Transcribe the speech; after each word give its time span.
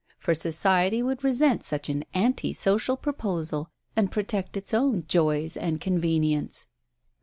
For 0.17 0.33
Society 0.33 1.03
would 1.03 1.23
resent 1.23 1.61
such 1.63 1.87
an 1.87 2.03
anti 2.15 2.53
social 2.53 2.97
proposal 2.97 3.69
and 3.95 4.11
protect 4.11 4.57
its 4.57 4.73
own 4.73 5.05
joys 5.07 5.55
and 5.55 5.79
convenience. 5.79 6.65